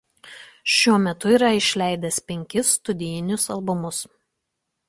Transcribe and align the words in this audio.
Šiuo 0.75 0.95
metu 1.03 1.33
yra 1.33 1.51
išleidęs 1.57 2.19
penkis 2.31 2.75
studijinius 2.79 3.47
albumus. 3.59 4.05